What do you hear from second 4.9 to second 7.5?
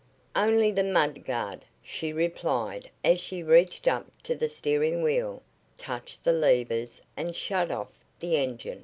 wheel, touched the levers and